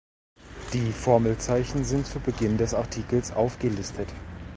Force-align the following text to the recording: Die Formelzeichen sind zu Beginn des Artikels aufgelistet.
Die 0.73 0.91
Formelzeichen 0.91 1.83
sind 1.85 2.07
zu 2.07 2.19
Beginn 2.19 2.57
des 2.57 2.73
Artikels 2.73 3.31
aufgelistet. 3.31 4.09